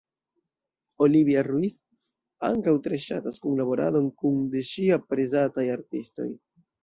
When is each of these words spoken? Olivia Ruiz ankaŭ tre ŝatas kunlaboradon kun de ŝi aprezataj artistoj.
Olivia 1.07 1.43
Ruiz 1.47 1.75
ankaŭ 2.47 2.73
tre 2.87 2.99
ŝatas 3.05 3.37
kunlaboradon 3.45 4.09
kun 4.23 4.41
de 4.55 4.65
ŝi 4.73 4.89
aprezataj 4.99 5.67
artistoj. 5.77 6.29